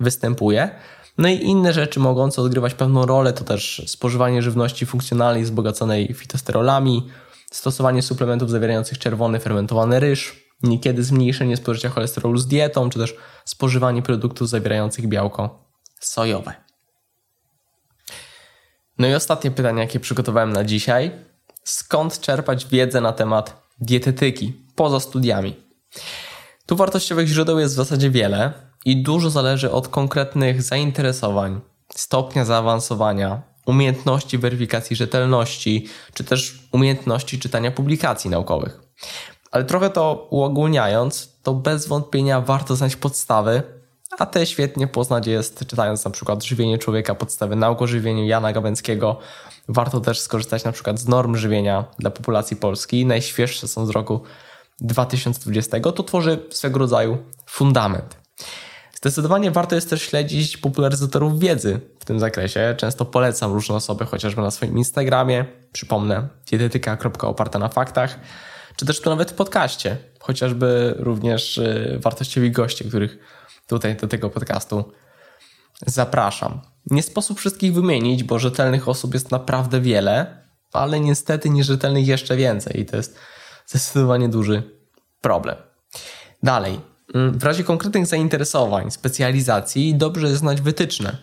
występuje. 0.00 0.70
No 1.18 1.28
i 1.28 1.34
inne 1.34 1.72
rzeczy 1.72 2.00
mogące 2.00 2.42
odgrywać 2.42 2.74
pewną 2.74 3.06
rolę 3.06 3.32
to 3.32 3.44
też 3.44 3.82
spożywanie 3.86 4.42
żywności 4.42 4.86
funkcjonalnej 4.86 5.44
wzbogaconej 5.44 6.14
fitosterolami, 6.14 7.08
stosowanie 7.50 8.02
suplementów 8.02 8.50
zawierających 8.50 8.98
czerwony 8.98 9.40
fermentowany 9.40 10.00
ryż, 10.00 10.48
niekiedy 10.62 11.04
zmniejszenie 11.04 11.56
spożycia 11.56 11.88
cholesterolu 11.88 12.38
z 12.38 12.46
dietą, 12.46 12.90
czy 12.90 12.98
też 12.98 13.16
spożywanie 13.44 14.02
produktów 14.02 14.48
zawierających 14.48 15.08
białko 15.08 15.64
sojowe. 16.00 16.54
No 18.98 19.08
i 19.08 19.14
ostatnie 19.14 19.50
pytanie, 19.50 19.80
jakie 19.80 20.00
przygotowałem 20.00 20.52
na 20.52 20.64
dzisiaj. 20.64 21.10
Skąd 21.64 22.20
czerpać 22.20 22.66
wiedzę 22.66 23.00
na 23.00 23.12
temat 23.12 23.62
dietetyki 23.80 24.52
poza 24.74 25.00
studiami. 25.00 25.56
Tu 26.66 26.76
wartościowych 26.76 27.28
źródeł 27.28 27.58
jest 27.58 27.74
w 27.74 27.76
zasadzie 27.76 28.10
wiele 28.10 28.67
i 28.84 29.02
dużo 29.02 29.30
zależy 29.30 29.72
od 29.72 29.88
konkretnych 29.88 30.62
zainteresowań, 30.62 31.60
stopnia 31.94 32.44
zaawansowania, 32.44 33.42
umiejętności 33.66 34.38
weryfikacji 34.38 34.96
rzetelności, 34.96 35.86
czy 36.14 36.24
też 36.24 36.68
umiejętności 36.72 37.38
czytania 37.38 37.70
publikacji 37.70 38.30
naukowych. 38.30 38.80
Ale 39.50 39.64
trochę 39.64 39.90
to 39.90 40.26
uogólniając, 40.30 41.38
to 41.42 41.54
bez 41.54 41.86
wątpienia 41.86 42.40
warto 42.40 42.76
znać 42.76 42.96
podstawy, 42.96 43.62
a 44.18 44.26
te 44.26 44.46
świetnie 44.46 44.86
poznać 44.86 45.26
jest 45.26 45.66
czytając 45.66 46.04
na 46.04 46.10
przykład 46.10 46.44
Żywienie 46.44 46.78
człowieka, 46.78 47.14
podstawy 47.14 47.56
nauk 47.56 47.82
o 47.82 47.86
żywieniu 47.86 48.24
Jana 48.24 48.52
Gawęckiego, 48.52 49.16
Warto 49.68 50.00
też 50.00 50.20
skorzystać 50.20 50.64
na 50.64 50.72
przykład 50.72 50.98
z 50.98 51.08
norm 51.08 51.36
żywienia 51.36 51.84
dla 51.98 52.10
populacji 52.10 52.56
polskiej. 52.56 53.06
Najświeższe 53.06 53.68
są 53.68 53.86
z 53.86 53.90
roku 53.90 54.20
2020. 54.80 55.80
To 55.80 56.02
tworzy 56.02 56.38
swego 56.50 56.78
rodzaju 56.78 57.18
fundament. 57.46 58.16
Zdecydowanie 58.98 59.50
warto 59.50 59.74
jest 59.74 59.90
też 59.90 60.02
śledzić 60.02 60.56
popularyzatorów 60.56 61.38
wiedzy 61.38 61.80
w 62.00 62.04
tym 62.04 62.20
zakresie. 62.20 62.74
Często 62.78 63.04
polecam 63.04 63.52
różne 63.52 63.74
osoby, 63.74 64.06
chociażby 64.06 64.42
na 64.42 64.50
swoim 64.50 64.78
Instagramie. 64.78 65.44
Przypomnę, 65.72 66.28
dietetyka.oparta 66.50 67.58
na 67.58 67.68
faktach, 67.68 68.18
czy 68.76 68.86
też 68.86 69.00
tu 69.00 69.10
nawet 69.10 69.30
w 69.30 69.34
podcaście. 69.34 69.96
Chociażby 70.20 70.94
również 70.98 71.58
y, 71.58 71.98
wartościowi 72.02 72.50
goście, 72.50 72.84
których 72.84 73.18
tutaj 73.66 73.96
do 73.96 74.08
tego 74.08 74.30
podcastu 74.30 74.92
zapraszam. 75.86 76.60
Nie 76.90 77.02
sposób 77.02 77.38
wszystkich 77.38 77.74
wymienić, 77.74 78.24
bo 78.24 78.38
rzetelnych 78.38 78.88
osób 78.88 79.14
jest 79.14 79.30
naprawdę 79.30 79.80
wiele, 79.80 80.42
ale 80.72 81.00
niestety 81.00 81.50
nierzetelnych 81.50 82.06
jeszcze 82.06 82.36
więcej 82.36 82.80
i 82.80 82.86
to 82.86 82.96
jest 82.96 83.18
zdecydowanie 83.66 84.28
duży 84.28 84.62
problem. 85.20 85.56
Dalej, 86.42 86.80
w 87.14 87.44
razie 87.44 87.64
konkretnych 87.64 88.06
zainteresowań, 88.06 88.90
specjalizacji 88.90 89.94
dobrze 89.94 90.36
znać 90.36 90.60
wytyczne. 90.60 91.16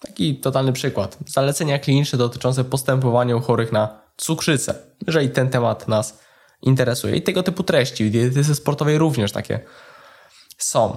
Taki 0.00 0.36
totalny 0.36 0.72
przykład. 0.72 1.18
Zalecenia 1.26 1.78
kliniczne 1.78 2.18
dotyczące 2.18 2.64
postępowania 2.64 3.36
u 3.36 3.40
chorych 3.40 3.72
na 3.72 4.00
cukrzycę, 4.16 4.74
jeżeli 5.06 5.30
ten 5.30 5.50
temat 5.50 5.88
nas 5.88 6.18
interesuje. 6.62 7.16
I 7.16 7.22
tego 7.22 7.42
typu 7.42 7.62
treści 7.62 8.04
w 8.04 8.10
dietetyce 8.10 8.54
sportowej 8.54 8.98
również 8.98 9.32
takie 9.32 9.60
są. 10.58 10.96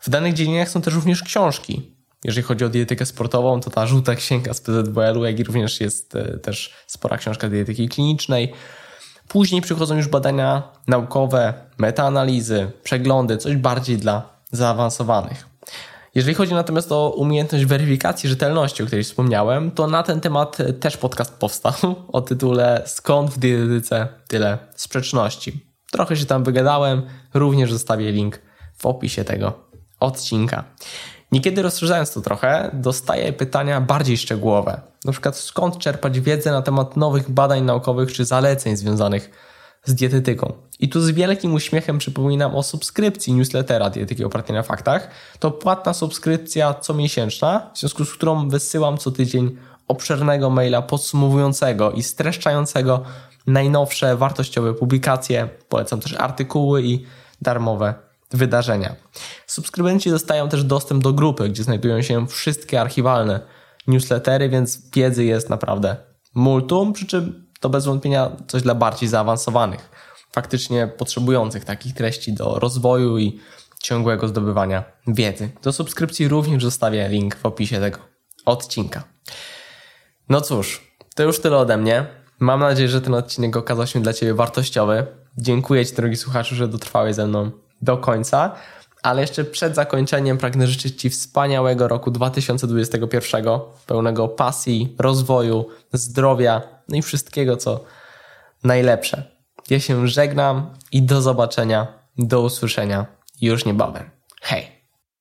W 0.00 0.10
danych 0.10 0.34
dziedzinach 0.34 0.68
są 0.68 0.82
też 0.82 0.94
również 0.94 1.22
książki, 1.22 1.96
Jeżeli 2.24 2.42
chodzi 2.42 2.64
o 2.64 2.68
dietykę 2.68 3.06
sportową, 3.06 3.60
to 3.60 3.70
ta 3.70 3.86
żółta 3.86 4.14
księga 4.14 4.54
z 4.54 4.60
PZWL-u, 4.60 5.24
jak 5.24 5.38
i 5.38 5.44
również 5.44 5.80
jest 5.80 6.16
e, 6.16 6.38
też 6.38 6.74
spora 6.86 7.16
książka 7.18 7.48
dietyki 7.48 7.88
klinicznej. 7.88 8.52
Później 9.30 9.62
przychodzą 9.62 9.96
już 9.96 10.08
badania 10.08 10.62
naukowe, 10.86 11.54
metaanalizy, 11.78 12.70
przeglądy, 12.82 13.36
coś 13.36 13.56
bardziej 13.56 13.98
dla 13.98 14.28
zaawansowanych. 14.52 15.46
Jeżeli 16.14 16.34
chodzi 16.34 16.54
natomiast 16.54 16.92
o 16.92 17.10
umiejętność 17.10 17.64
weryfikacji 17.64 18.28
rzetelności, 18.28 18.82
o 18.82 18.86
której 18.86 19.04
wspomniałem, 19.04 19.70
to 19.70 19.86
na 19.86 20.02
ten 20.02 20.20
temat 20.20 20.58
też 20.80 20.96
podcast 20.96 21.34
powstał 21.34 21.72
o 22.12 22.20
tytule 22.20 22.82
Skąd 22.86 23.30
w 23.30 23.38
dietetyce 23.38 24.08
tyle 24.28 24.58
sprzeczności. 24.76 25.66
Trochę 25.90 26.16
się 26.16 26.26
tam 26.26 26.44
wygadałem, 26.44 27.02
również 27.34 27.72
zostawię 27.72 28.12
link 28.12 28.38
w 28.76 28.86
opisie 28.86 29.24
tego 29.24 29.52
odcinka. 30.00 30.64
Niekiedy 31.32 31.62
rozszerzając 31.62 32.12
to 32.12 32.20
trochę, 32.20 32.70
dostaję 32.72 33.32
pytania 33.32 33.80
bardziej 33.80 34.18
szczegółowe. 34.18 34.80
Na 35.04 35.12
przykład 35.12 35.36
skąd 35.36 35.78
czerpać 35.78 36.20
wiedzę 36.20 36.50
na 36.50 36.62
temat 36.62 36.96
nowych 36.96 37.30
badań 37.30 37.62
naukowych 37.62 38.12
czy 38.12 38.24
zaleceń 38.24 38.76
związanych 38.76 39.30
z 39.84 39.94
dietetyką. 39.94 40.52
I 40.80 40.88
tu 40.88 41.00
z 41.00 41.10
wielkim 41.10 41.54
uśmiechem 41.54 41.98
przypominam 41.98 42.54
o 42.54 42.62
subskrypcji 42.62 43.32
newslettera 43.32 43.90
Dietyki 43.90 44.24
opartej 44.24 44.56
na 44.56 44.62
faktach. 44.62 45.10
To 45.38 45.50
płatna 45.50 45.94
subskrypcja 45.94 46.74
comiesięczna, 46.74 47.70
w 47.74 47.78
związku 47.78 48.04
z 48.04 48.12
którą 48.12 48.48
wysyłam 48.48 48.98
co 48.98 49.10
tydzień 49.10 49.56
obszernego 49.88 50.50
maila 50.50 50.82
podsumowującego 50.82 51.92
i 51.92 52.02
streszczającego 52.02 53.02
najnowsze 53.46 54.16
wartościowe 54.16 54.74
publikacje. 54.74 55.48
Polecam 55.68 56.00
też 56.00 56.14
artykuły 56.14 56.82
i 56.82 57.06
darmowe 57.42 58.09
wydarzenia. 58.32 58.96
Subskrybenci 59.46 60.10
dostają 60.10 60.48
też 60.48 60.64
dostęp 60.64 61.02
do 61.02 61.12
grupy, 61.12 61.48
gdzie 61.48 61.62
znajdują 61.62 62.02
się 62.02 62.26
wszystkie 62.26 62.80
archiwalne 62.80 63.40
newslettery, 63.86 64.48
więc 64.48 64.90
wiedzy 64.90 65.24
jest 65.24 65.50
naprawdę 65.50 65.96
multum, 66.34 66.92
przy 66.92 67.06
czym 67.06 67.46
to 67.60 67.68
bez 67.68 67.84
wątpienia 67.84 68.30
coś 68.46 68.62
dla 68.62 68.74
bardziej 68.74 69.08
zaawansowanych, 69.08 69.90
faktycznie 70.32 70.86
potrzebujących 70.86 71.64
takich 71.64 71.94
treści 71.94 72.32
do 72.32 72.58
rozwoju 72.58 73.18
i 73.18 73.40
ciągłego 73.82 74.28
zdobywania 74.28 74.84
wiedzy. 75.06 75.50
Do 75.62 75.72
subskrypcji 75.72 76.28
również 76.28 76.62
zostawię 76.62 77.08
link 77.08 77.36
w 77.36 77.46
opisie 77.46 77.80
tego 77.80 77.98
odcinka. 78.46 79.04
No 80.28 80.40
cóż, 80.40 80.94
to 81.14 81.22
już 81.22 81.40
tyle 81.40 81.56
ode 81.56 81.76
mnie. 81.76 82.06
Mam 82.40 82.60
nadzieję, 82.60 82.88
że 82.88 83.00
ten 83.00 83.14
odcinek 83.14 83.56
okazał 83.56 83.86
się 83.86 84.02
dla 84.02 84.12
Ciebie 84.12 84.34
wartościowy. 84.34 85.06
Dziękuję 85.38 85.86
Ci, 85.86 85.94
drogi 85.94 86.16
słuchaczu, 86.16 86.54
że 86.54 86.68
dotrwałeś 86.68 87.14
ze 87.14 87.26
mną 87.26 87.50
do 87.82 87.98
końca. 87.98 88.54
Ale 89.02 89.20
jeszcze 89.20 89.44
przed 89.44 89.74
zakończeniem 89.74 90.38
pragnę 90.38 90.66
życzyć 90.66 91.00
Ci 91.00 91.10
wspaniałego 91.10 91.88
roku 91.88 92.10
2021, 92.10 93.44
pełnego 93.86 94.28
pasji, 94.28 94.96
rozwoju, 94.98 95.68
zdrowia, 95.92 96.62
no 96.88 96.96
i 96.96 97.02
wszystkiego, 97.02 97.56
co 97.56 97.84
najlepsze. 98.64 99.22
Ja 99.70 99.80
się 99.80 100.08
żegnam 100.08 100.70
i 100.92 101.02
do 101.02 101.22
zobaczenia, 101.22 101.86
do 102.18 102.40
usłyszenia 102.40 103.06
już 103.40 103.64
niebawem. 103.64 104.10
Hej! 104.40 104.79